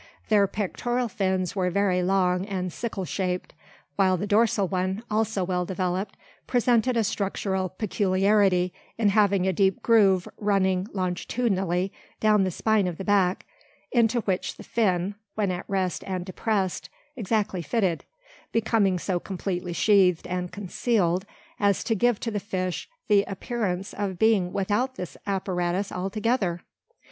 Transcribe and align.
Their 0.29 0.47
pectoral 0.47 1.07
fins 1.07 1.55
were 1.55 1.69
very 1.69 2.01
long 2.01 2.43
and 2.47 2.73
sickle 2.73 3.05
shaped; 3.05 3.53
while 3.97 4.17
the 4.17 4.25
dorsal 4.25 4.67
one, 4.67 5.03
also 5.11 5.43
well 5.43 5.63
developed, 5.63 6.17
presented 6.47 6.97
a 6.97 7.03
structural 7.03 7.69
peculiarity 7.69 8.73
in 8.97 9.09
having 9.09 9.45
a 9.45 9.53
deep 9.53 9.83
groove 9.83 10.27
running 10.37 10.87
longitudinally 10.91 11.93
down 12.19 12.43
the 12.45 12.49
spine 12.49 12.87
of 12.87 12.97
the 12.97 13.03
back, 13.03 13.45
into 13.91 14.21
which 14.21 14.55
the 14.57 14.63
fin, 14.63 15.13
when 15.35 15.51
at 15.51 15.65
rest 15.67 16.03
and 16.07 16.25
depressed, 16.25 16.89
exactly 17.15 17.61
fitted: 17.61 18.03
becoming 18.51 18.97
so 18.97 19.19
completely 19.19 19.71
sheathed 19.71 20.25
and 20.25 20.51
concealed, 20.51 21.25
as 21.59 21.83
to 21.83 21.93
give 21.93 22.19
to 22.21 22.31
the 22.31 22.39
fish 22.39 22.89
the 23.07 23.21
appearance 23.27 23.93
of 23.93 24.17
being 24.17 24.51
without 24.51 24.95
this 24.95 25.15
apparatus 25.27 25.91
altogether! 25.91 26.61